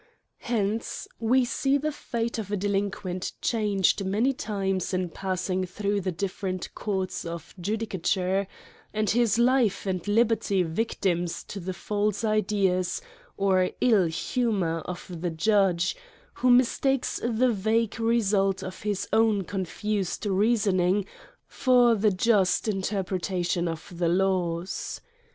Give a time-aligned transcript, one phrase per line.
[0.39, 6.11] Hence we see the fate of a delinquent changed many times in passing through the
[6.11, 8.47] different courts of judicature,
[8.95, 13.03] and his life and liberty victims to the false ideas
[13.37, 15.95] or ill humour of the judge,
[16.33, 21.05] who mistakes the vague result of his own confused reasoning
[21.45, 24.99] for the just interpretation of the laws.